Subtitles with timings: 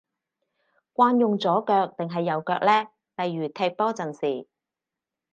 [0.95, 2.89] 慣用左腳定係右腳呢？
[3.17, 4.47] 例如踢波陣時